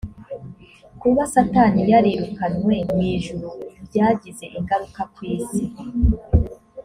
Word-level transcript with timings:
kuba 1.01 1.21
satani 1.33 1.81
yarirukanywe 1.91 2.75
mu 2.91 2.99
ijuru 3.15 3.47
byagize 3.87 4.45
ingaruka 4.57 5.01
kwisi. 5.13 5.63